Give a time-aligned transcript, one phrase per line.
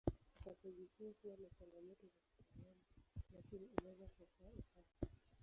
[0.39, 2.81] Upasuaji huo huwa na changamoto za kitaalamu
[3.35, 5.01] lakini inaweza kuokoa uhai.